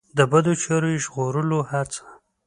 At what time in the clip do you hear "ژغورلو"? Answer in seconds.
1.05-1.59